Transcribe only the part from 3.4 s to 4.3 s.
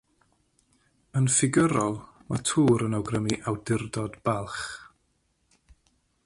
awdurdod